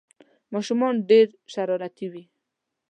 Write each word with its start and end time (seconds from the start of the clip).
ماشومان 0.53 0.93
ډېر 1.09 1.27
شرارتي 1.53 2.07
وي 2.11 2.23